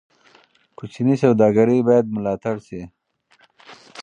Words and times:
کوچني 0.77 1.15
سوداګرۍ 1.23 1.79
باید 1.87 2.05
ملاتړ 2.15 2.55
شي. 2.67 2.81